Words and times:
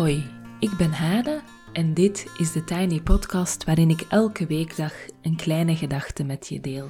Hoi, 0.00 0.30
ik 0.60 0.76
ben 0.76 0.92
Hade 0.92 1.42
en 1.72 1.94
dit 1.94 2.26
is 2.38 2.52
de 2.52 2.64
Tiny 2.64 3.00
Podcast 3.00 3.64
waarin 3.64 3.90
ik 3.90 4.00
elke 4.00 4.46
weekdag 4.46 4.94
een 5.22 5.36
kleine 5.36 5.76
gedachte 5.76 6.24
met 6.24 6.48
je 6.48 6.60
deel. 6.60 6.88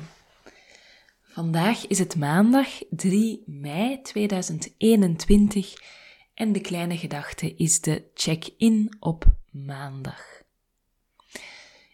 Vandaag 1.22 1.86
is 1.86 1.98
het 1.98 2.16
maandag 2.16 2.68
3 2.90 3.42
mei 3.46 4.00
2021 4.02 5.74
en 6.34 6.52
de 6.52 6.60
kleine 6.60 6.96
gedachte 6.96 7.54
is 7.54 7.80
de 7.80 8.10
check-in 8.14 8.96
op 9.00 9.24
maandag. 9.50 10.42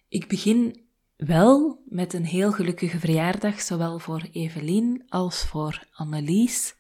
Ik 0.09 0.29
begin 0.29 0.87
wel 1.17 1.83
met 1.89 2.13
een 2.13 2.27
heel 2.27 2.53
gelukkige 2.53 2.99
verjaardag, 2.99 3.61
zowel 3.61 3.99
voor 3.99 4.29
Evelien 4.33 5.05
als 5.09 5.47
voor 5.47 5.87
Annelies. 5.93 6.75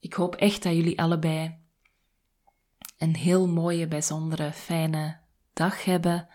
Ik 0.00 0.14
hoop 0.14 0.34
echt 0.34 0.62
dat 0.62 0.74
jullie 0.74 1.00
allebei 1.00 1.62
een 2.98 3.16
heel 3.16 3.48
mooie, 3.48 3.88
bijzondere, 3.88 4.52
fijne 4.52 5.18
dag 5.52 5.84
hebben. 5.84 6.28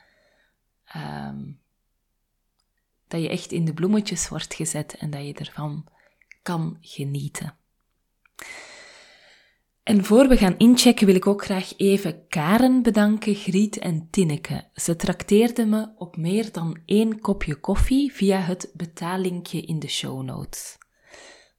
Um, 0.96 1.60
dat 3.08 3.22
je 3.22 3.30
echt 3.30 3.52
in 3.52 3.66
de 3.66 3.74
bloemetjes 3.74 4.30
wordt 4.30 4.54
gezet 4.54 4.98
en 4.98 5.10
dat 5.10 5.26
je 5.26 5.34
ervan 5.34 5.86
kan 6.42 6.78
genieten. 6.82 7.58
En 9.84 10.04
voor 10.06 10.28
we 10.28 10.38
gaan 10.38 10.58
inchecken 10.58 11.06
wil 11.06 11.16
ik 11.16 11.28
ook 11.28 11.44
graag 11.44 11.74
even 11.78 12.28
Karen 12.28 12.82
bedanken, 12.82 13.36
Griet 13.36 13.78
en 13.78 14.08
Tinneke. 14.10 14.70
Ze 14.74 14.96
trakteerden 14.96 15.70
me 15.70 15.90
op 15.98 16.18
meer 16.18 16.52
dan 16.52 16.80
één 16.86 17.20
kopje 17.20 17.56
koffie 17.56 18.14
via 18.14 18.40
het 18.40 18.72
betaallinkje 18.74 19.62
in 19.62 19.80
de 19.80 19.88
show 19.88 20.24
notes. 20.24 20.78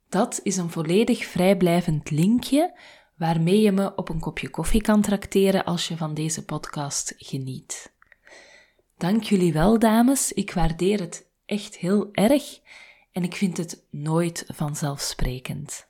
Dat 0.09 0.41
is 0.43 0.57
een 0.57 0.71
volledig 0.71 1.25
vrijblijvend 1.25 2.11
linkje 2.11 2.79
waarmee 3.21 3.61
je 3.61 3.73
me 3.73 3.95
op 3.95 4.09
een 4.09 4.21
kopje 4.21 4.49
koffie 4.49 4.81
kan 4.81 5.03
trakteren 5.03 5.65
als 5.65 5.89
je 5.89 5.97
van 5.97 6.15
deze 6.15 6.45
podcast 6.45 7.15
geniet. 7.17 7.93
Dank 8.97 9.23
jullie 9.23 9.53
wel, 9.53 9.79
dames. 9.79 10.33
Ik 10.33 10.53
waardeer 10.53 11.01
het 11.01 11.27
echt 11.47 11.77
heel 11.77 12.09
erg 12.13 12.61
en 13.13 13.23
ik 13.23 13.35
vind 13.35 13.57
het 13.57 13.85
nooit 13.91 14.45
vanzelfsprekend. 14.47 15.87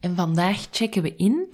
En 0.00 0.16
vandaag 0.16 0.66
checken 0.70 1.02
we 1.02 1.16
in. 1.16 1.52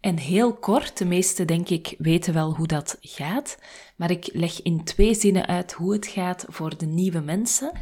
En 0.00 0.16
heel 0.16 0.54
kort, 0.54 0.98
de 0.98 1.04
meesten 1.04 1.46
denk 1.46 1.68
ik 1.68 1.94
weten 1.98 2.34
wel 2.34 2.54
hoe 2.54 2.66
dat 2.66 2.96
gaat, 3.00 3.58
maar 3.96 4.10
ik 4.10 4.30
leg 4.32 4.62
in 4.62 4.84
twee 4.84 5.14
zinnen 5.14 5.46
uit 5.46 5.72
hoe 5.72 5.92
het 5.92 6.06
gaat 6.06 6.44
voor 6.48 6.78
de 6.78 6.86
nieuwe 6.86 7.20
mensen. 7.20 7.72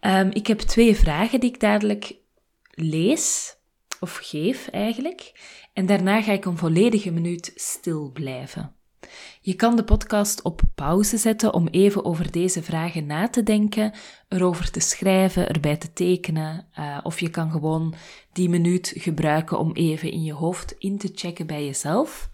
Um, 0.00 0.30
ik 0.30 0.46
heb 0.46 0.58
twee 0.58 0.96
vragen 0.96 1.40
die 1.40 1.50
ik 1.50 1.60
dadelijk 1.60 2.14
lees, 2.70 3.56
of 4.02 4.18
geef 4.22 4.68
eigenlijk, 4.68 5.32
en 5.72 5.86
daarna 5.86 6.22
ga 6.22 6.32
ik 6.32 6.44
een 6.44 6.58
volledige 6.58 7.10
minuut 7.10 7.52
stil 7.54 8.10
blijven. 8.12 8.76
Je 9.40 9.54
kan 9.54 9.76
de 9.76 9.84
podcast 9.84 10.42
op 10.42 10.60
pauze 10.74 11.16
zetten 11.16 11.54
om 11.54 11.68
even 11.68 12.04
over 12.04 12.30
deze 12.32 12.62
vragen 12.62 13.06
na 13.06 13.28
te 13.28 13.42
denken, 13.42 13.92
erover 14.28 14.70
te 14.70 14.80
schrijven, 14.80 15.48
erbij 15.48 15.76
te 15.76 15.92
tekenen, 15.92 16.66
uh, 16.78 16.98
of 17.02 17.20
je 17.20 17.30
kan 17.30 17.50
gewoon 17.50 17.94
die 18.32 18.48
minuut 18.48 18.92
gebruiken 18.96 19.58
om 19.58 19.72
even 19.72 20.10
in 20.10 20.22
je 20.22 20.32
hoofd 20.32 20.74
in 20.78 20.98
te 20.98 21.10
checken 21.14 21.46
bij 21.46 21.64
jezelf. 21.64 22.30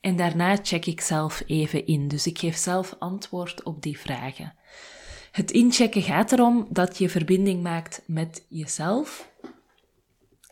En 0.00 0.16
daarna 0.16 0.58
check 0.62 0.86
ik 0.86 1.00
zelf 1.00 1.42
even 1.46 1.86
in, 1.86 2.08
dus 2.08 2.26
ik 2.26 2.38
geef 2.38 2.56
zelf 2.56 2.96
antwoord 2.98 3.62
op 3.62 3.82
die 3.82 3.98
vragen. 3.98 4.54
Het 5.30 5.50
inchecken 5.50 6.02
gaat 6.02 6.32
erom 6.32 6.66
dat 6.70 6.98
je 6.98 7.08
verbinding 7.08 7.62
maakt 7.62 8.02
met 8.06 8.46
jezelf. 8.48 9.32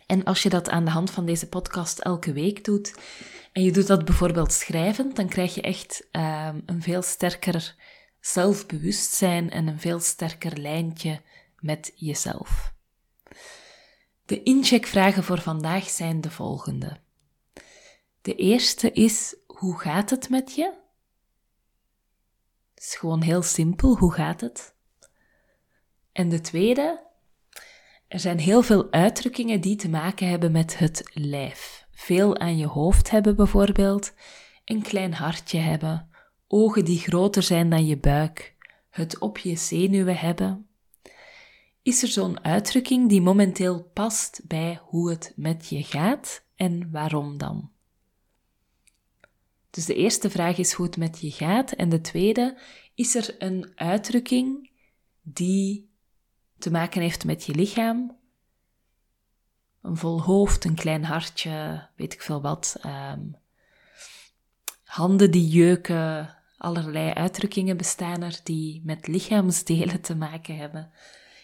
En 0.06 0.24
als 0.24 0.42
je 0.42 0.48
dat 0.48 0.68
aan 0.68 0.84
de 0.84 0.90
hand 0.90 1.10
van 1.10 1.26
deze 1.26 1.48
podcast 1.48 1.98
elke 1.98 2.32
week 2.32 2.64
doet, 2.64 2.94
en 3.52 3.62
je 3.62 3.72
doet 3.72 3.86
dat 3.86 4.04
bijvoorbeeld 4.04 4.52
schrijvend, 4.52 5.16
dan 5.16 5.28
krijg 5.28 5.54
je 5.54 5.60
echt 5.60 6.08
um, 6.12 6.62
een 6.66 6.82
veel 6.82 7.02
sterker 7.02 7.74
zelfbewustzijn 8.20 9.50
en 9.50 9.66
een 9.66 9.80
veel 9.80 10.00
sterker 10.00 10.58
lijntje 10.58 11.20
met 11.58 11.92
jezelf. 11.94 12.72
De 14.24 14.42
incheckvragen 14.42 15.24
voor 15.24 15.40
vandaag 15.40 15.88
zijn 15.88 16.20
de 16.20 16.30
volgende. 16.30 17.00
De 18.22 18.34
eerste 18.34 18.92
is: 18.92 19.36
hoe 19.46 19.78
gaat 19.78 20.10
het 20.10 20.28
met 20.28 20.54
je? 20.54 20.80
Het 22.74 22.84
is 22.84 22.94
gewoon 22.94 23.20
heel 23.20 23.42
simpel, 23.42 23.96
hoe 23.96 24.12
gaat 24.12 24.40
het? 24.40 24.74
En 26.12 26.28
de 26.28 26.40
tweede, 26.40 27.06
er 28.12 28.20
zijn 28.20 28.38
heel 28.38 28.62
veel 28.62 28.90
uitdrukkingen 28.90 29.60
die 29.60 29.76
te 29.76 29.88
maken 29.88 30.28
hebben 30.28 30.52
met 30.52 30.78
het 30.78 31.10
lijf 31.14 31.86
veel 31.90 32.38
aan 32.38 32.56
je 32.56 32.66
hoofd 32.66 33.10
hebben 33.10 33.36
bijvoorbeeld, 33.36 34.12
een 34.64 34.82
klein 34.82 35.14
hartje 35.14 35.58
hebben, 35.58 36.08
ogen 36.46 36.84
die 36.84 36.98
groter 36.98 37.42
zijn 37.42 37.70
dan 37.70 37.86
je 37.86 37.98
buik, 37.98 38.56
het 38.90 39.18
op 39.18 39.38
je 39.38 39.56
zenuwen 39.56 40.16
hebben? 40.16 40.66
Is 41.82 42.02
er 42.02 42.08
zo'n 42.08 42.44
uitdrukking 42.44 43.08
die 43.08 43.20
momenteel 43.20 43.82
past 43.82 44.40
bij 44.46 44.80
hoe 44.82 45.10
het 45.10 45.32
met 45.36 45.68
je 45.68 45.82
gaat 45.82 46.44
en 46.56 46.90
waarom 46.90 47.38
dan? 47.38 47.70
Dus 49.70 49.84
de 49.84 49.94
eerste 49.94 50.30
vraag 50.30 50.58
is 50.58 50.72
hoe 50.72 50.86
het 50.86 50.96
met 50.96 51.20
je 51.20 51.30
gaat 51.30 51.72
en 51.72 51.88
de 51.88 52.00
tweede, 52.00 52.58
is 52.94 53.14
er 53.14 53.34
een 53.38 53.72
uitdrukking 53.74 54.70
die 55.22 55.90
te 56.62 56.70
maken 56.70 57.00
heeft 57.00 57.24
met 57.24 57.44
je 57.44 57.54
lichaam 57.54 58.20
een 59.82 59.96
vol 59.96 60.22
hoofd, 60.22 60.64
een 60.64 60.74
klein 60.74 61.04
hartje, 61.04 61.86
weet 61.96 62.12
ik 62.12 62.22
veel 62.22 62.40
wat. 62.40 62.76
Um, 62.86 63.36
handen 64.84 65.30
die 65.30 65.48
jeuken, 65.48 66.36
allerlei 66.58 67.12
uitdrukkingen 67.12 67.76
bestaan 67.76 68.22
er 68.22 68.40
die 68.42 68.82
met 68.84 69.06
lichaamsdelen 69.06 70.00
te 70.00 70.16
maken 70.16 70.56
hebben. 70.56 70.90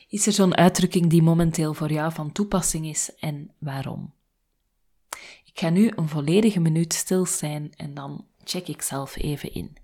Is 0.08 0.26
er 0.26 0.32
zo'n 0.32 0.56
uitdrukking 0.56 1.10
die 1.10 1.22
momenteel 1.22 1.74
voor 1.74 1.92
jou 1.92 2.12
van 2.12 2.32
toepassing 2.32 2.86
is 2.86 3.14
en 3.20 3.50
waarom? 3.58 4.12
Ik 5.44 5.64
ga 5.64 5.70
nu 5.70 5.92
een 5.96 6.08
volledige 6.08 6.60
minuut 6.60 6.94
stil 6.94 7.26
zijn 7.26 7.72
en 7.76 7.94
dan 7.94 8.26
check 8.44 8.68
ik 8.68 8.82
zelf 8.82 9.16
even 9.16 9.54
in. 9.54 9.76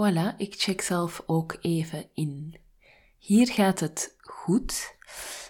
Voilà, 0.00 0.36
ik 0.36 0.54
check 0.58 0.80
zelf 0.80 1.22
ook 1.26 1.56
even 1.60 2.04
in. 2.14 2.54
Hier 3.18 3.46
gaat 3.52 3.80
het 3.80 4.16
goed. 4.20 4.94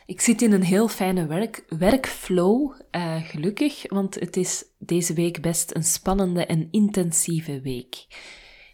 Ik 0.07 0.21
zit 0.21 0.43
in 0.43 0.53
een 0.53 0.63
heel 0.63 0.89
fijne 0.89 1.27
werk, 1.27 1.65
werkflow, 1.69 2.73
uh, 2.91 3.17
gelukkig, 3.29 3.85
want 3.89 4.15
het 4.15 4.37
is 4.37 4.65
deze 4.79 5.15
week 5.15 5.43
best 5.43 5.75
een 5.75 5.85
spannende 5.85 6.47
en 6.47 6.69
intensieve 6.71 7.61
week. 7.61 8.07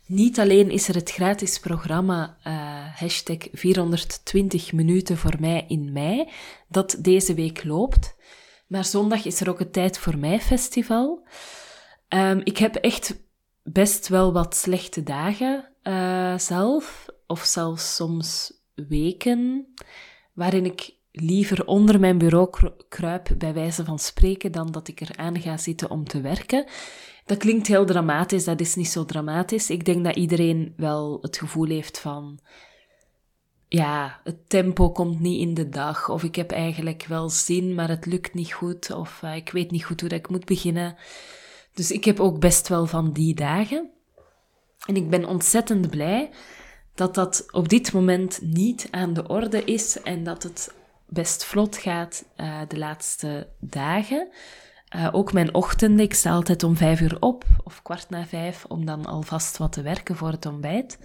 Niet 0.06 0.40
alleen 0.40 0.70
is 0.70 0.88
er 0.88 0.94
het 0.94 1.10
gratis 1.10 1.58
programma 1.58 2.38
uh, 2.46 2.54
hashtag 2.98 3.38
420 3.52 4.72
minuten 4.72 5.16
voor 5.16 5.36
mij 5.40 5.64
in 5.68 5.92
mei, 5.92 6.28
dat 6.68 6.96
deze 6.98 7.34
week 7.34 7.64
loopt, 7.64 8.16
maar 8.66 8.84
zondag 8.84 9.24
is 9.24 9.40
er 9.40 9.48
ook 9.48 9.58
het 9.58 9.72
Tijd 9.72 9.98
voor 9.98 10.18
Mij 10.18 10.40
festival. 10.40 11.26
Um, 12.08 12.40
ik 12.44 12.58
heb 12.58 12.74
echt 12.74 13.24
best 13.72 14.08
wel 14.08 14.32
wat 14.32 14.56
slechte 14.56 15.02
dagen 15.02 15.68
uh, 15.82 16.38
zelf, 16.38 17.06
of 17.26 17.44
zelfs 17.44 17.94
soms 17.94 18.52
weken, 18.74 19.66
waarin 20.32 20.64
ik 20.64 20.94
liever 21.12 21.66
onder 21.66 22.00
mijn 22.00 22.18
bureau 22.18 22.50
kruip, 22.88 23.28
bij 23.38 23.54
wijze 23.54 23.84
van 23.84 23.98
spreken, 23.98 24.52
dan 24.52 24.70
dat 24.70 24.88
ik 24.88 25.00
er 25.00 25.16
aan 25.16 25.40
ga 25.40 25.56
zitten 25.56 25.90
om 25.90 26.04
te 26.04 26.20
werken. 26.20 26.66
Dat 27.24 27.38
klinkt 27.38 27.66
heel 27.66 27.86
dramatisch, 27.86 28.44
dat 28.44 28.60
is 28.60 28.74
niet 28.74 28.88
zo 28.88 29.04
dramatisch. 29.04 29.70
Ik 29.70 29.84
denk 29.84 30.04
dat 30.04 30.16
iedereen 30.16 30.72
wel 30.76 31.18
het 31.20 31.36
gevoel 31.36 31.66
heeft 31.66 31.98
van, 31.98 32.38
ja, 33.68 34.20
het 34.24 34.48
tempo 34.48 34.90
komt 34.90 35.20
niet 35.20 35.40
in 35.40 35.54
de 35.54 35.68
dag, 35.68 36.08
of 36.08 36.22
ik 36.22 36.34
heb 36.34 36.50
eigenlijk 36.50 37.06
wel 37.08 37.28
zin, 37.28 37.74
maar 37.74 37.88
het 37.88 38.06
lukt 38.06 38.34
niet 38.34 38.52
goed, 38.52 38.90
of 38.90 39.20
uh, 39.24 39.36
ik 39.36 39.50
weet 39.50 39.70
niet 39.70 39.84
goed 39.84 40.00
hoe 40.00 40.08
dat 40.08 40.18
ik 40.18 40.28
moet 40.28 40.44
beginnen. 40.44 40.96
Dus 41.76 41.90
ik 41.90 42.04
heb 42.04 42.20
ook 42.20 42.40
best 42.40 42.68
wel 42.68 42.86
van 42.86 43.12
die 43.12 43.34
dagen. 43.34 43.90
En 44.86 44.96
ik 44.96 45.10
ben 45.10 45.24
ontzettend 45.24 45.90
blij 45.90 46.30
dat 46.94 47.14
dat 47.14 47.46
op 47.50 47.68
dit 47.68 47.92
moment 47.92 48.38
niet 48.42 48.88
aan 48.90 49.12
de 49.12 49.28
orde 49.28 49.64
is 49.64 50.02
en 50.02 50.24
dat 50.24 50.42
het 50.42 50.74
best 51.06 51.44
vlot 51.44 51.76
gaat 51.76 52.24
uh, 52.36 52.60
de 52.68 52.78
laatste 52.78 53.48
dagen. 53.60 54.28
Uh, 54.96 55.08
ook 55.12 55.32
mijn 55.32 55.54
ochtenden, 55.54 56.04
ik 56.04 56.14
sta 56.14 56.30
altijd 56.30 56.62
om 56.62 56.76
vijf 56.76 57.00
uur 57.00 57.16
op, 57.20 57.44
of 57.64 57.82
kwart 57.82 58.10
na 58.10 58.26
vijf, 58.26 58.64
om 58.64 58.84
dan 58.84 59.06
alvast 59.06 59.56
wat 59.56 59.72
te 59.72 59.82
werken 59.82 60.16
voor 60.16 60.30
het 60.30 60.46
ontbijt. 60.46 60.98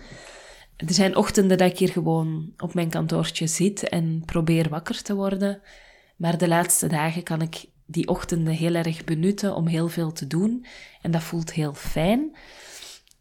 Er 0.78 0.94
zijn 0.94 1.16
ochtenden 1.16 1.58
dat 1.58 1.72
ik 1.72 1.78
hier 1.78 1.92
gewoon 1.92 2.54
op 2.58 2.74
mijn 2.74 2.90
kantoortje 2.90 3.48
zit 3.48 3.90
en 3.90 4.24
probeer 4.26 4.70
wakker 4.70 5.02
te 5.02 5.16
worden. 5.16 5.62
Maar 6.18 6.38
de 6.38 6.48
laatste 6.48 6.88
dagen 6.88 7.24
kan 7.24 7.42
ik 7.42 7.66
die 7.92 8.08
ochtenden 8.08 8.54
heel 8.54 8.74
erg 8.74 9.04
benutten 9.04 9.56
om 9.56 9.68
heel 9.68 9.88
veel 9.88 10.12
te 10.12 10.28
doen. 10.28 10.66
En 11.02 11.12
dat 11.12 11.24
voelt 11.24 11.54
heel 11.54 11.74
fijn. 11.74 12.36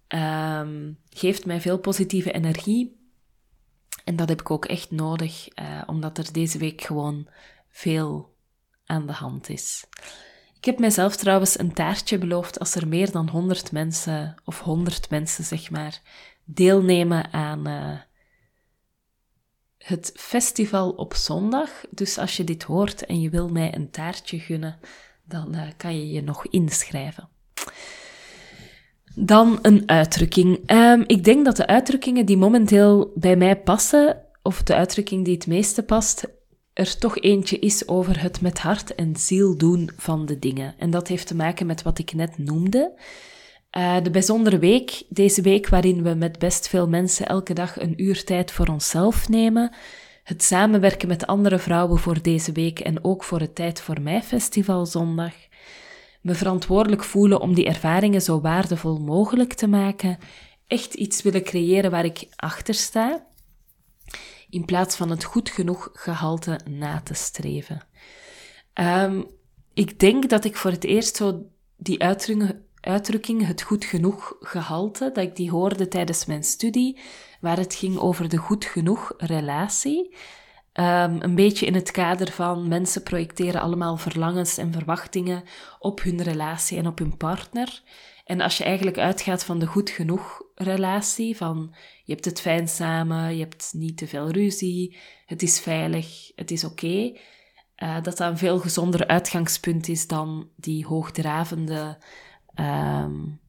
Um, 0.09 0.99
geeft 1.11 1.47
mij 1.47 1.61
veel 1.61 1.79
positieve 1.79 2.33
energie. 2.33 2.99
En 4.05 4.17
dat 4.17 4.29
heb 4.29 4.41
ik 4.41 4.51
ook 4.51 4.65
echt 4.65 4.91
nodig, 4.91 5.49
uh, 5.59 5.83
omdat 5.87 6.19
er 6.19 6.33
deze 6.33 6.59
week 6.59 6.81
gewoon 6.81 7.29
veel 7.69 8.35
aan 8.85 9.07
de 9.07 9.13
hand 9.13 9.49
is. 9.49 9.85
Ik 10.57 10.65
heb 10.65 10.79
mijzelf 10.79 11.17
trouwens 11.17 11.59
een 11.59 11.73
taartje 11.73 12.19
beloofd 12.19 12.59
als 12.59 12.75
er 12.75 12.89
meer 12.89 13.11
dan 13.11 13.29
100 13.29 13.73
mensen, 13.73 14.35
of 14.45 14.61
100 14.61 15.11
mensen 15.11 15.45
zeg 15.45 15.71
maar, 15.71 16.01
deelnemen 16.45 17.33
aan 17.33 17.69
uh, 17.69 17.99
het 19.85 20.13
festival 20.15 20.91
op 20.91 21.15
zondag. 21.15 21.71
Dus 21.91 22.19
als 22.19 22.37
je 22.37 22.45
dit 22.45 22.63
hoort 22.63 23.07
en 23.07 23.21
je 23.21 23.31
wil 23.31 23.49
mij 23.49 23.75
een 23.75 23.91
taartje 23.91 24.39
gunnen, 24.39 24.79
dan 25.25 25.55
uh, 25.55 25.63
kan 25.77 25.99
je 25.99 26.11
je 26.11 26.23
nog 26.23 26.47
inschrijven. 26.47 27.29
Dan 29.15 29.59
een 29.63 29.83
uitdrukking. 29.87 30.71
Um, 30.71 31.05
ik 31.07 31.25
denk 31.25 31.45
dat 31.45 31.57
de 31.57 31.67
uitdrukkingen 31.67 32.27
die 32.27 32.37
momenteel 32.37 33.13
bij 33.15 33.37
mij 33.37 33.57
passen, 33.57 34.23
of 34.43 34.63
de 34.63 34.75
uitdrukking 34.75 35.25
die 35.25 35.35
het 35.35 35.47
meeste 35.47 35.83
past, 35.83 36.27
er 36.73 36.99
toch 36.99 37.19
eentje 37.19 37.59
is 37.59 37.89
over 37.89 38.23
het 38.23 38.41
met 38.41 38.59
hart 38.59 38.95
en 38.95 39.17
ziel 39.17 39.57
doen 39.57 39.91
van 39.97 40.27
de 40.27 40.39
dingen. 40.39 40.75
En 40.79 40.91
dat 40.91 41.09
heeft 41.09 41.27
te 41.27 41.35
maken 41.35 41.67
met 41.67 41.83
wat 41.83 41.99
ik 41.99 42.13
net 42.13 42.39
noemde. 42.39 42.93
Uh, 43.77 44.03
de 44.03 44.11
bijzondere 44.11 44.59
week, 44.59 45.03
deze 45.09 45.43
week 45.43 45.69
waarin 45.69 46.03
we 46.03 46.15
met 46.15 46.39
best 46.39 46.69
veel 46.69 46.89
mensen 46.89 47.27
elke 47.27 47.55
dag 47.55 47.81
een 47.81 48.03
uur 48.03 48.25
tijd 48.25 48.53
voor 48.53 48.67
onszelf 48.67 49.29
nemen. 49.29 49.75
Het 50.23 50.43
samenwerken 50.43 51.09
met 51.09 51.27
andere 51.27 51.59
vrouwen 51.59 51.99
voor 51.99 52.23
deze 52.23 52.53
week 52.53 52.81
en 52.81 53.05
ook 53.05 53.25
voor 53.25 53.41
het 53.41 53.55
Tijd 53.55 53.81
voor 53.81 54.01
Mij 54.01 54.23
Festival 54.23 54.87
zondag 54.87 55.33
me 56.21 56.35
verantwoordelijk 56.35 57.05
voelen 57.05 57.41
om 57.41 57.55
die 57.55 57.67
ervaringen 57.67 58.23
zo 58.23 58.41
waardevol 58.41 58.99
mogelijk 58.99 59.53
te 59.53 59.67
maken, 59.67 60.19
echt 60.67 60.95
iets 60.95 61.23
willen 61.23 61.43
creëren 61.43 61.91
waar 61.91 62.05
ik 62.05 62.27
achter 62.37 62.75
sta, 62.75 63.27
in 64.51 64.65
plaats 64.65 64.97
van 64.97 65.11
het 65.11 65.25
goed 65.25 65.51
genoeg 65.51 65.91
gehalte 65.93 66.61
na 66.69 67.01
te 67.01 67.15
streven. 67.15 67.83
Um, 68.75 69.27
ik 69.75 69.99
denk 69.99 70.29
dat 70.29 70.45
ik 70.45 70.57
voor 70.57 70.71
het 70.71 70.85
eerst 70.85 71.17
zo 71.17 71.47
die 71.77 72.03
uitdrukking, 72.03 72.61
uitdrukking, 72.81 73.47
het 73.47 73.63
goed 73.63 73.85
genoeg 73.85 74.37
gehalte, 74.41 75.11
dat 75.13 75.25
ik 75.25 75.37
die 75.37 75.51
hoorde 75.51 75.89
tijdens 75.89 76.27
mijn 76.27 76.45
studie, 76.45 76.99
waar 77.41 77.57
het 77.57 77.75
ging 77.75 77.99
over 77.99 78.29
de 78.29 78.37
goed 78.37 78.65
genoeg 78.65 79.13
relatie. 79.17 80.17
Um, 80.75 81.23
een 81.23 81.35
beetje 81.35 81.67
in 81.67 81.75
het 81.75 81.91
kader 81.91 82.33
van 82.33 82.69
mensen 82.69 83.03
projecteren 83.03 83.61
allemaal 83.61 83.97
verlangens 83.97 84.59
en 84.59 84.73
verwachtingen 84.73 85.43
op 85.79 86.03
hun 86.03 86.23
relatie 86.23 86.79
en 86.79 86.87
op 86.87 86.99
hun 86.99 87.17
partner. 87.17 87.83
En 88.25 88.41
als 88.41 88.59
je 88.59 88.65
eigenlijk 88.65 88.99
uitgaat 88.99 89.45
van 89.45 89.59
de 89.59 89.67
goed 89.67 89.91
genoeg 89.91 90.43
relatie, 90.55 91.37
van 91.37 91.75
je 92.05 92.13
hebt 92.13 92.25
het 92.25 92.41
fijn 92.41 92.69
samen, 92.69 93.35
je 93.35 93.41
hebt 93.41 93.71
niet 93.73 93.97
te 93.97 94.07
veel 94.07 94.31
ruzie, 94.31 94.97
het 95.27 95.43
is 95.43 95.61
veilig, 95.61 96.33
het 96.35 96.51
is 96.51 96.65
oké, 96.65 97.13
uh, 97.83 97.95
dat 97.95 98.05
dat 98.05 98.21
een 98.21 98.39
veel 98.39 98.59
gezonder 98.59 99.07
uitgangspunt 99.07 99.89
is 99.89 100.07
dan 100.07 100.49
die 100.57 100.87
hoogdravende 100.87 101.99
um, 102.61 103.41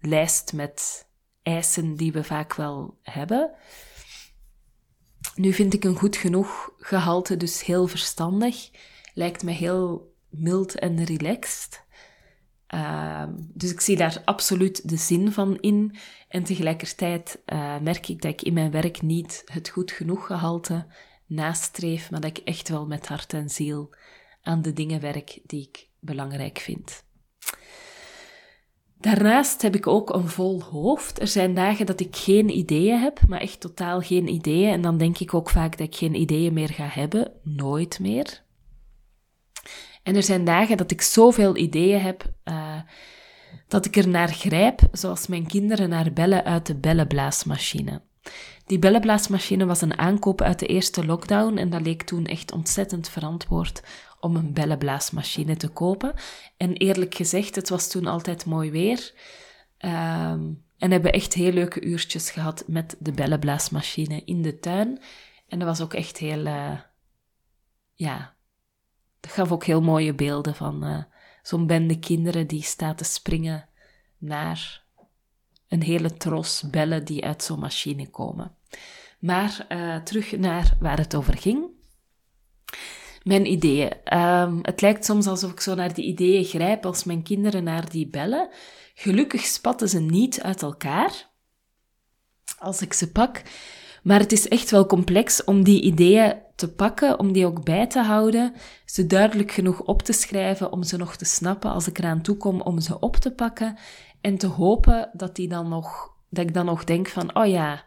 lijst 0.00 0.52
met 0.52 1.06
eisen 1.42 1.94
die 1.94 2.12
we 2.12 2.24
vaak 2.24 2.54
wel 2.54 2.98
hebben. 3.02 3.50
Nu 5.34 5.52
vind 5.52 5.74
ik 5.74 5.84
een 5.84 5.96
goed 5.96 6.16
genoeg 6.16 6.70
gehalte 6.78 7.36
dus 7.36 7.64
heel 7.64 7.86
verstandig. 7.86 8.70
Lijkt 9.14 9.42
me 9.42 9.50
heel 9.50 10.14
mild 10.28 10.78
en 10.78 11.04
relaxed. 11.04 11.86
Uh, 12.74 13.24
dus 13.38 13.70
ik 13.70 13.80
zie 13.80 13.96
daar 13.96 14.22
absoluut 14.24 14.88
de 14.88 14.96
zin 14.96 15.32
van 15.32 15.60
in. 15.60 15.96
En 16.28 16.44
tegelijkertijd 16.44 17.42
uh, 17.46 17.78
merk 17.78 18.08
ik 18.08 18.22
dat 18.22 18.32
ik 18.32 18.42
in 18.42 18.52
mijn 18.52 18.70
werk 18.70 19.02
niet 19.02 19.42
het 19.44 19.68
goed 19.68 19.90
genoeg 19.90 20.26
gehalte 20.26 20.86
nastreef, 21.26 22.10
maar 22.10 22.20
dat 22.20 22.38
ik 22.38 22.44
echt 22.44 22.68
wel 22.68 22.86
met 22.86 23.06
hart 23.06 23.32
en 23.32 23.50
ziel 23.50 23.94
aan 24.42 24.62
de 24.62 24.72
dingen 24.72 25.00
werk 25.00 25.40
die 25.46 25.68
ik 25.68 25.88
belangrijk 26.00 26.58
vind. 26.58 27.04
Daarnaast 29.00 29.62
heb 29.62 29.74
ik 29.74 29.86
ook 29.86 30.14
een 30.14 30.28
vol 30.28 30.62
hoofd. 30.62 31.20
Er 31.20 31.26
zijn 31.26 31.54
dagen 31.54 31.86
dat 31.86 32.00
ik 32.00 32.16
geen 32.16 32.56
ideeën 32.56 33.00
heb, 33.00 33.20
maar 33.28 33.40
echt 33.40 33.60
totaal 33.60 34.00
geen 34.00 34.28
ideeën. 34.28 34.72
En 34.72 34.80
dan 34.80 34.98
denk 34.98 35.18
ik 35.18 35.34
ook 35.34 35.50
vaak 35.50 35.78
dat 35.78 35.86
ik 35.86 35.96
geen 35.96 36.14
ideeën 36.14 36.52
meer 36.52 36.68
ga 36.68 36.86
hebben. 36.90 37.32
Nooit 37.42 37.98
meer. 38.00 38.42
En 40.02 40.16
er 40.16 40.22
zijn 40.22 40.44
dagen 40.44 40.76
dat 40.76 40.90
ik 40.90 41.02
zoveel 41.02 41.56
ideeën 41.56 42.00
heb 42.00 42.32
uh, 42.44 42.80
dat 43.68 43.86
ik 43.86 43.96
er 43.96 44.08
naar 44.08 44.28
grijp, 44.28 44.80
zoals 44.92 45.26
mijn 45.26 45.46
kinderen 45.46 45.88
naar 45.88 46.12
bellen 46.12 46.44
uit 46.44 46.66
de 46.66 46.76
bellenblaasmachine. 46.76 48.02
Die 48.66 48.78
bellenblaasmachine 48.78 49.66
was 49.66 49.80
een 49.80 49.98
aankoop 49.98 50.40
uit 50.40 50.58
de 50.58 50.66
eerste 50.66 51.06
lockdown 51.06 51.56
en 51.56 51.70
dat 51.70 51.82
leek 51.82 52.02
toen 52.02 52.26
echt 52.26 52.52
ontzettend 52.52 53.08
verantwoord 53.08 53.82
om 54.20 54.36
een 54.36 54.52
bellenblaasmachine 54.52 55.56
te 55.56 55.68
kopen. 55.68 56.14
En 56.56 56.72
eerlijk 56.72 57.14
gezegd, 57.14 57.54
het 57.54 57.68
was 57.68 57.88
toen 57.88 58.06
altijd 58.06 58.44
mooi 58.44 58.70
weer. 58.70 59.12
Um, 59.78 60.66
en 60.78 60.90
hebben 60.90 61.12
echt 61.12 61.34
heel 61.34 61.52
leuke 61.52 61.84
uurtjes 61.84 62.30
gehad 62.30 62.64
met 62.66 62.96
de 62.98 63.12
bellenblaasmachine 63.12 64.22
in 64.24 64.42
de 64.42 64.58
tuin. 64.58 65.00
En 65.48 65.58
dat 65.58 65.68
was 65.68 65.80
ook 65.80 65.94
echt 65.94 66.16
heel, 66.16 66.46
uh, 66.46 66.80
ja, 67.94 68.34
dat 69.20 69.32
gaf 69.32 69.52
ook 69.52 69.64
heel 69.64 69.80
mooie 69.80 70.14
beelden 70.14 70.54
van 70.54 70.84
uh, 70.84 71.02
zo'n 71.42 71.66
bende 71.66 71.98
kinderen 71.98 72.46
die 72.46 72.62
staat 72.62 72.98
te 72.98 73.04
springen 73.04 73.68
naar 74.18 74.82
een 75.68 75.82
hele 75.82 76.16
tros 76.16 76.64
bellen 76.70 77.04
die 77.04 77.24
uit 77.24 77.42
zo'n 77.42 77.58
machine 77.60 78.10
komen. 78.10 78.54
Maar 79.18 79.66
uh, 79.68 79.96
terug 79.96 80.36
naar 80.36 80.76
waar 80.80 80.98
het 80.98 81.14
over 81.14 81.36
ging. 81.36 81.66
Mijn 83.22 83.50
ideeën. 83.50 83.92
Um, 84.18 84.58
het 84.62 84.80
lijkt 84.80 85.04
soms 85.04 85.26
alsof 85.26 85.50
ik 85.50 85.60
zo 85.60 85.74
naar 85.74 85.94
die 85.94 86.04
ideeën 86.04 86.44
grijp 86.44 86.86
als 86.86 87.04
mijn 87.04 87.22
kinderen 87.22 87.64
naar 87.64 87.90
die 87.90 88.08
bellen. 88.08 88.48
Gelukkig 88.94 89.44
spatten 89.44 89.88
ze 89.88 90.00
niet 90.00 90.42
uit 90.42 90.62
elkaar 90.62 91.28
als 92.58 92.82
ik 92.82 92.92
ze 92.92 93.12
pak. 93.12 93.42
Maar 94.02 94.20
het 94.20 94.32
is 94.32 94.48
echt 94.48 94.70
wel 94.70 94.86
complex 94.86 95.44
om 95.44 95.64
die 95.64 95.82
ideeën 95.82 96.34
te 96.56 96.72
pakken, 96.72 97.18
om 97.18 97.32
die 97.32 97.46
ook 97.46 97.64
bij 97.64 97.86
te 97.86 98.02
houden, 98.02 98.54
ze 98.84 99.06
duidelijk 99.06 99.50
genoeg 99.50 99.80
op 99.80 100.02
te 100.02 100.12
schrijven, 100.12 100.72
om 100.72 100.82
ze 100.82 100.96
nog 100.96 101.16
te 101.16 101.24
snappen 101.24 101.70
als 101.70 101.88
ik 101.88 101.98
eraan 101.98 102.22
toe 102.22 102.36
kom 102.36 102.60
om 102.60 102.80
ze 102.80 102.98
op 102.98 103.16
te 103.16 103.34
pakken 103.34 103.78
en 104.20 104.38
te 104.38 104.46
hopen 104.46 105.10
dat, 105.12 105.36
die 105.36 105.48
dan 105.48 105.68
nog, 105.68 106.12
dat 106.30 106.44
ik 106.44 106.54
dan 106.54 106.64
nog 106.64 106.84
denk 106.84 107.08
van, 107.08 107.36
oh 107.36 107.46
ja, 107.46 107.84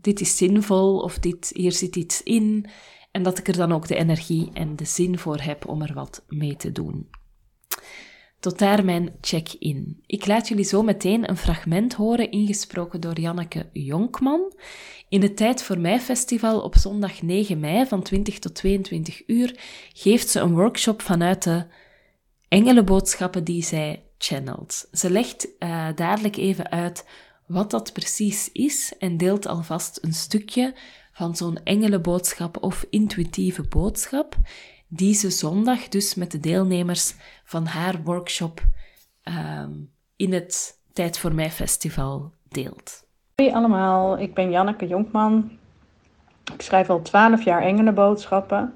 dit 0.00 0.20
is 0.20 0.36
zinvol 0.36 0.98
of 0.98 1.18
dit, 1.18 1.50
hier 1.54 1.72
zit 1.72 1.96
iets 1.96 2.22
in. 2.22 2.66
En 3.10 3.22
dat 3.22 3.38
ik 3.38 3.48
er 3.48 3.56
dan 3.56 3.72
ook 3.72 3.88
de 3.88 3.96
energie 3.96 4.50
en 4.52 4.76
de 4.76 4.84
zin 4.84 5.18
voor 5.18 5.40
heb 5.40 5.68
om 5.68 5.82
er 5.82 5.94
wat 5.94 6.24
mee 6.28 6.56
te 6.56 6.72
doen. 6.72 7.08
Tot 8.40 8.58
daar 8.58 8.84
mijn 8.84 9.16
check-in. 9.20 10.02
Ik 10.06 10.26
laat 10.26 10.48
jullie 10.48 10.64
zo 10.64 10.82
meteen 10.82 11.28
een 11.28 11.36
fragment 11.36 11.94
horen, 11.94 12.30
ingesproken 12.30 13.00
door 13.00 13.20
Janneke 13.20 13.68
Jonkman. 13.72 14.52
In 15.08 15.22
het 15.22 15.36
Tijd 15.36 15.62
voor 15.62 15.78
Mij 15.78 16.00
festival 16.00 16.60
op 16.60 16.76
zondag 16.76 17.22
9 17.22 17.60
mei 17.60 17.86
van 17.86 18.02
20 18.02 18.38
tot 18.38 18.54
22 18.54 19.22
uur 19.26 19.60
geeft 19.92 20.28
ze 20.28 20.40
een 20.40 20.54
workshop 20.54 21.02
vanuit 21.02 21.42
de 21.42 21.66
engelenboodschappen 22.48 23.44
die 23.44 23.62
zij 23.62 24.02
channelt. 24.18 24.88
Ze 24.92 25.10
legt 25.10 25.48
uh, 25.58 25.88
dadelijk 25.94 26.36
even 26.36 26.70
uit 26.70 27.04
wat 27.48 27.70
dat 27.70 27.92
precies 27.92 28.52
is 28.52 28.94
en 28.98 29.16
deelt 29.16 29.46
alvast 29.46 29.98
een 30.02 30.12
stukje 30.12 30.74
van 31.12 31.36
zo'n 31.36 31.58
engelenboodschap 31.64 32.62
of 32.62 32.86
intuïtieve 32.90 33.62
boodschap, 33.68 34.36
die 34.88 35.14
ze 35.14 35.30
zondag 35.30 35.88
dus 35.88 36.14
met 36.14 36.30
de 36.30 36.40
deelnemers 36.40 37.14
van 37.44 37.66
haar 37.66 38.02
workshop 38.04 38.60
ehm, 39.22 39.72
in 40.16 40.32
het 40.32 40.76
Tijd 40.92 41.18
voor 41.18 41.34
Mij 41.34 41.50
Festival 41.50 42.32
deelt. 42.48 43.06
Hoi 43.34 43.50
allemaal, 43.50 44.18
ik 44.18 44.34
ben 44.34 44.50
Janneke 44.50 44.86
Jonkman. 44.86 45.50
Ik 46.54 46.62
schrijf 46.62 46.90
al 46.90 47.02
twaalf 47.02 47.44
jaar 47.44 47.62
engelenboodschappen. 47.62 48.72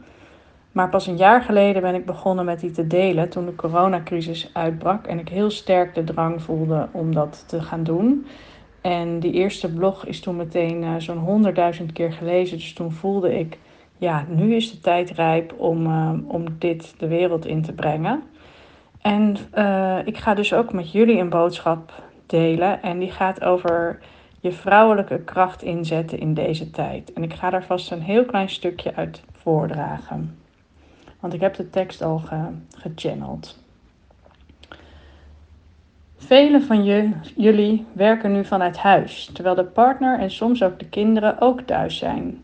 Maar 0.73 0.89
pas 0.89 1.07
een 1.07 1.17
jaar 1.17 1.43
geleden 1.43 1.83
ben 1.83 1.95
ik 1.95 2.07
begonnen 2.07 2.45
met 2.45 2.61
die 2.61 2.71
te 2.71 2.87
delen 2.87 3.29
toen 3.29 3.47
de 3.47 3.55
coronacrisis 3.55 4.51
uitbrak 4.53 5.07
en 5.07 5.19
ik 5.19 5.29
heel 5.29 5.51
sterk 5.51 5.95
de 5.95 6.05
drang 6.05 6.43
voelde 6.43 6.89
om 6.93 7.15
dat 7.15 7.45
te 7.47 7.63
gaan 7.63 7.83
doen. 7.85 8.27
En 8.83 9.21
die 9.21 9.33
eerste 9.33 9.73
blog 9.73 10.07
is 10.07 10.21
toen 10.21 10.37
meteen 10.37 10.83
uh, 10.83 10.95
zo'n 10.99 11.19
honderdduizend 11.19 11.93
keer 11.93 12.13
gelezen. 12.13 12.57
Dus 12.57 12.73
toen 12.73 12.93
voelde 12.93 13.39
ik, 13.39 13.59
ja, 13.99 14.25
nu 14.29 14.55
is 14.55 14.71
de 14.71 14.81
tijd 14.81 15.11
rijp 15.11 15.55
om, 15.59 15.87
uh, 15.87 16.13
om 16.27 16.45
dit 16.59 16.95
de 16.99 17.09
wereld 17.09 17.47
in 17.47 17.63
te 17.63 17.73
brengen. 17.73 18.23
En 19.01 19.37
uh, 19.55 19.99
ik 20.05 20.19
ga 20.19 20.35
dus 20.35 20.53
ook 20.53 20.73
met 20.73 20.93
jullie 20.93 21.19
een 21.19 21.29
boodschap 21.29 21.93
delen. 22.27 22.83
En 22.83 22.99
die 22.99 23.11
gaat 23.11 23.45
over 23.45 23.99
je 24.41 24.53
vrouwelijke 24.53 25.19
kracht 25.19 25.63
inzetten 25.63 26.19
in 26.19 26.35
deze 26.35 26.71
tijd. 26.71 27.13
En 27.13 27.23
ik 27.23 27.35
ga 27.35 27.51
daar 27.51 27.65
vast 27.65 27.91
een 27.91 28.03
heel 28.03 28.25
klein 28.25 28.49
stukje 28.49 28.95
uit 28.95 29.23
voordragen. 29.33 30.39
Want 31.21 31.35
ik 31.35 31.41
heb 31.41 31.55
de 31.55 31.71
tekst 31.71 32.03
al 32.03 32.19
ge 32.19 32.47
gechanneld. 32.77 33.62
Velen 36.27 36.63
van 36.63 36.85
je, 36.85 37.11
jullie 37.37 37.87
werken 37.93 38.33
nu 38.33 38.45
vanuit 38.45 38.77
huis, 38.77 39.31
terwijl 39.33 39.55
de 39.55 39.65
partner 39.65 40.19
en 40.19 40.31
soms 40.31 40.63
ook 40.63 40.79
de 40.79 40.89
kinderen 40.89 41.41
ook 41.41 41.61
thuis 41.61 41.99
zijn. 41.99 42.43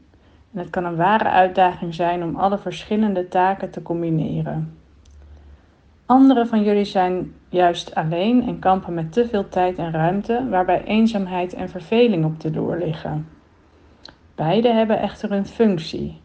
En 0.52 0.58
het 0.58 0.70
kan 0.70 0.84
een 0.84 0.96
ware 0.96 1.28
uitdaging 1.28 1.94
zijn 1.94 2.22
om 2.22 2.36
alle 2.36 2.58
verschillende 2.58 3.28
taken 3.28 3.70
te 3.70 3.82
combineren. 3.82 4.78
Anderen 6.06 6.46
van 6.46 6.62
jullie 6.62 6.84
zijn 6.84 7.34
juist 7.48 7.94
alleen 7.94 8.46
en 8.46 8.58
kampen 8.58 8.94
met 8.94 9.12
te 9.12 9.28
veel 9.28 9.48
tijd 9.48 9.78
en 9.78 9.92
ruimte, 9.92 10.46
waarbij 10.50 10.84
eenzaamheid 10.84 11.54
en 11.54 11.68
verveling 11.68 12.24
op 12.24 12.40
de 12.40 12.50
loer 12.50 12.78
liggen. 12.78 13.28
Beide 14.34 14.68
hebben 14.68 15.00
echter 15.00 15.32
een 15.32 15.46
functie. 15.46 16.20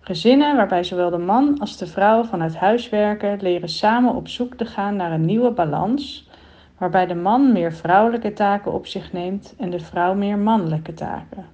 Gezinnen 0.00 0.56
waarbij 0.56 0.84
zowel 0.84 1.10
de 1.10 1.18
man 1.18 1.58
als 1.58 1.76
de 1.76 1.86
vrouw 1.86 2.24
vanuit 2.24 2.56
huis 2.56 2.88
werken, 2.88 3.38
leren 3.40 3.68
samen 3.68 4.14
op 4.14 4.28
zoek 4.28 4.54
te 4.54 4.64
gaan 4.64 4.96
naar 4.96 5.12
een 5.12 5.24
nieuwe 5.24 5.50
balans, 5.50 6.32
waarbij 6.78 7.06
de 7.06 7.14
man 7.14 7.52
meer 7.52 7.72
vrouwelijke 7.72 8.32
taken 8.32 8.72
op 8.72 8.86
zich 8.86 9.12
neemt 9.12 9.54
en 9.58 9.70
de 9.70 9.80
vrouw 9.80 10.14
meer 10.14 10.38
mannelijke 10.38 10.94
taken. 10.94 11.46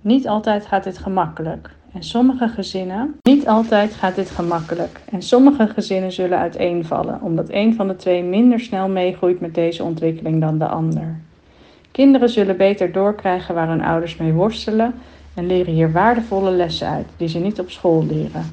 Niet 0.00 0.28
altijd 0.28 0.66
gaat 0.66 0.84
dit 0.84 0.98
gemakkelijk, 0.98 1.70
en 1.92 2.02
sommige 2.02 2.48
gezinnen, 2.48 3.16
niet 3.22 3.48
altijd 3.48 3.94
gaat 3.94 4.14
dit 4.14 4.30
gemakkelijk. 4.30 5.00
En 5.10 5.22
sommige 5.22 5.66
gezinnen 5.66 6.12
zullen 6.12 6.38
uiteenvallen, 6.38 7.22
omdat 7.22 7.50
een 7.50 7.74
van 7.74 7.88
de 7.88 7.96
twee 7.96 8.22
minder 8.22 8.60
snel 8.60 8.88
meegroeit 8.88 9.40
met 9.40 9.54
deze 9.54 9.82
ontwikkeling 9.84 10.40
dan 10.40 10.58
de 10.58 10.66
ander. 10.66 11.16
Kinderen 11.90 12.28
zullen 12.28 12.56
beter 12.56 12.92
doorkrijgen 12.92 13.54
waar 13.54 13.68
hun 13.68 13.84
ouders 13.84 14.16
mee 14.16 14.32
worstelen 14.32 14.94
en 15.34 15.46
leren 15.46 15.72
hier 15.72 15.92
waardevolle 15.92 16.50
lessen 16.50 16.88
uit 16.88 17.06
die 17.16 17.28
ze 17.28 17.38
niet 17.38 17.60
op 17.60 17.70
school 17.70 18.04
leren, 18.06 18.44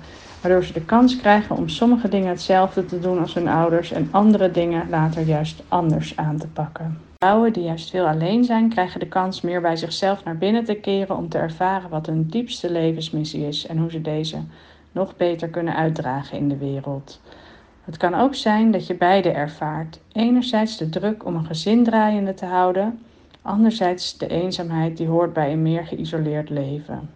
waardoor 0.45 0.63
ze 0.63 0.73
de 0.73 0.85
kans 0.85 1.17
krijgen 1.17 1.55
om 1.55 1.69
sommige 1.69 2.09
dingen 2.09 2.29
hetzelfde 2.29 2.85
te 2.85 2.99
doen 2.99 3.19
als 3.19 3.33
hun 3.33 3.47
ouders 3.47 3.91
en 3.91 4.07
andere 4.11 4.51
dingen 4.51 4.89
later 4.89 5.21
juist 5.21 5.63
anders 5.67 6.17
aan 6.17 6.37
te 6.37 6.47
pakken. 6.47 6.97
Vrouwen 7.17 7.53
die 7.53 7.63
juist 7.63 7.89
veel 7.89 8.07
alleen 8.07 8.43
zijn, 8.43 8.69
krijgen 8.69 8.99
de 8.99 9.07
kans 9.07 9.41
meer 9.41 9.61
bij 9.61 9.75
zichzelf 9.75 10.23
naar 10.23 10.37
binnen 10.37 10.63
te 10.63 10.73
keren 10.73 11.17
om 11.17 11.29
te 11.29 11.37
ervaren 11.37 11.89
wat 11.89 12.05
hun 12.05 12.27
diepste 12.29 12.71
levensmissie 12.71 13.47
is 13.47 13.67
en 13.67 13.77
hoe 13.77 13.91
ze 13.91 14.01
deze 14.01 14.37
nog 14.91 15.17
beter 15.17 15.47
kunnen 15.47 15.75
uitdragen 15.75 16.37
in 16.37 16.49
de 16.49 16.57
wereld. 16.57 17.21
Het 17.83 17.97
kan 17.97 18.13
ook 18.15 18.35
zijn 18.35 18.71
dat 18.71 18.87
je 18.87 18.95
beide 18.95 19.29
ervaart. 19.29 19.99
Enerzijds 20.11 20.77
de 20.77 20.89
druk 20.89 21.25
om 21.25 21.35
een 21.35 21.45
gezin 21.45 21.83
draaiende 21.83 22.33
te 22.33 22.45
houden, 22.45 22.99
anderzijds 23.41 24.17
de 24.17 24.27
eenzaamheid 24.27 24.97
die 24.97 25.07
hoort 25.07 25.33
bij 25.33 25.51
een 25.51 25.61
meer 25.61 25.85
geïsoleerd 25.85 26.49
leven. 26.49 27.09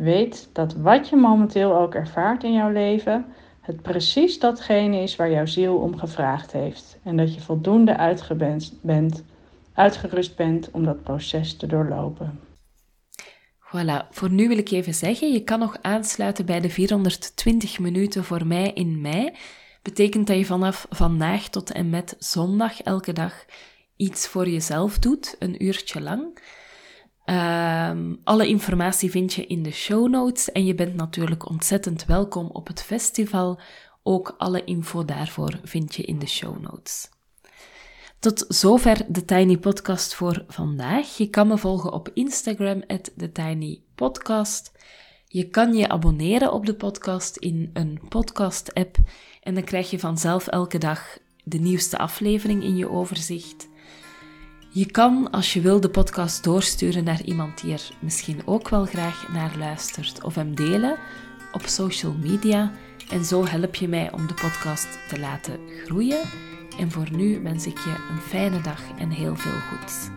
Weet 0.00 0.48
dat 0.52 0.74
wat 0.74 1.08
je 1.08 1.16
momenteel 1.16 1.76
ook 1.76 1.94
ervaart 1.94 2.44
in 2.44 2.52
jouw 2.52 2.70
leven, 2.70 3.26
het 3.60 3.82
precies 3.82 4.38
datgene 4.38 5.02
is 5.02 5.16
waar 5.16 5.30
jouw 5.30 5.46
ziel 5.46 5.76
om 5.76 5.98
gevraagd 5.98 6.52
heeft 6.52 6.98
en 7.02 7.16
dat 7.16 7.34
je 7.34 7.40
voldoende 7.40 8.16
bent, 8.82 9.24
uitgerust 9.74 10.36
bent 10.36 10.70
om 10.70 10.84
dat 10.84 11.02
proces 11.02 11.56
te 11.56 11.66
doorlopen. 11.66 12.40
Voilà, 13.60 14.08
voor 14.10 14.30
nu 14.30 14.48
wil 14.48 14.58
ik 14.58 14.70
even 14.70 14.94
zeggen, 14.94 15.32
je 15.32 15.44
kan 15.44 15.58
nog 15.58 15.76
aansluiten 15.82 16.46
bij 16.46 16.60
de 16.60 16.70
420 16.70 17.78
minuten 17.78 18.24
voor 18.24 18.46
mij 18.46 18.70
in 18.72 19.00
mei. 19.00 19.30
Betekent 19.82 20.26
dat 20.26 20.36
je 20.36 20.44
vanaf 20.44 20.86
vandaag 20.90 21.48
tot 21.48 21.72
en 21.72 21.90
met 21.90 22.16
zondag 22.18 22.82
elke 22.82 23.12
dag 23.12 23.44
iets 23.96 24.28
voor 24.28 24.48
jezelf 24.48 24.98
doet, 24.98 25.36
een 25.38 25.64
uurtje 25.64 26.00
lang. 26.00 26.38
Um, 27.30 28.20
alle 28.24 28.48
informatie 28.48 29.10
vind 29.10 29.32
je 29.32 29.46
in 29.46 29.62
de 29.62 29.70
show 29.70 30.08
notes 30.08 30.52
en 30.52 30.64
je 30.64 30.74
bent 30.74 30.94
natuurlijk 30.94 31.48
ontzettend 31.48 32.04
welkom 32.04 32.46
op 32.46 32.66
het 32.66 32.82
festival. 32.82 33.60
Ook 34.02 34.34
alle 34.38 34.64
info 34.64 35.04
daarvoor 35.04 35.60
vind 35.62 35.94
je 35.94 36.02
in 36.02 36.18
de 36.18 36.26
show 36.26 36.60
notes. 36.60 37.08
Tot 38.18 38.44
zover 38.48 39.04
de 39.08 39.24
Tiny 39.24 39.58
Podcast 39.58 40.14
voor 40.14 40.44
vandaag. 40.48 41.16
Je 41.16 41.30
kan 41.30 41.48
me 41.48 41.58
volgen 41.58 41.92
op 41.92 42.10
Instagram, 42.14 42.82
TheTinyPodcast. 43.16 44.72
Je 45.26 45.48
kan 45.48 45.74
je 45.74 45.88
abonneren 45.88 46.52
op 46.52 46.66
de 46.66 46.74
podcast 46.74 47.36
in 47.36 47.70
een 47.72 48.00
podcast-app 48.08 48.96
en 49.42 49.54
dan 49.54 49.64
krijg 49.64 49.90
je 49.90 49.98
vanzelf 49.98 50.46
elke 50.46 50.78
dag 50.78 51.18
de 51.44 51.58
nieuwste 51.58 51.98
aflevering 51.98 52.62
in 52.62 52.76
je 52.76 52.90
overzicht. 52.90 53.69
Je 54.72 54.86
kan, 54.86 55.30
als 55.30 55.52
je 55.52 55.60
wil, 55.60 55.80
de 55.80 55.90
podcast 55.90 56.44
doorsturen 56.44 57.04
naar 57.04 57.22
iemand 57.22 57.60
die 57.60 57.72
er 57.72 57.88
misschien 57.98 58.42
ook 58.46 58.68
wel 58.68 58.84
graag 58.84 59.28
naar 59.32 59.56
luistert 59.58 60.24
of 60.24 60.34
hem 60.34 60.54
delen 60.54 60.96
op 61.52 61.62
social 61.66 62.12
media. 62.12 62.72
En 63.08 63.24
zo 63.24 63.46
help 63.46 63.74
je 63.74 63.88
mij 63.88 64.12
om 64.12 64.26
de 64.26 64.34
podcast 64.34 64.98
te 65.08 65.18
laten 65.18 65.58
groeien. 65.84 66.20
En 66.78 66.90
voor 66.90 67.08
nu 67.12 67.40
wens 67.42 67.66
ik 67.66 67.78
je 67.78 68.06
een 68.10 68.20
fijne 68.20 68.60
dag 68.60 68.82
en 68.98 69.10
heel 69.10 69.36
veel 69.36 69.60
goeds. 69.70 70.08